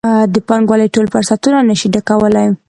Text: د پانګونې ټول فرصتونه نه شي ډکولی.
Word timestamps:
د 0.33 0.35
پانګونې 0.47 0.87
ټول 0.93 1.05
فرصتونه 1.13 1.59
نه 1.69 1.75
شي 1.79 1.87
ډکولی. 1.93 2.47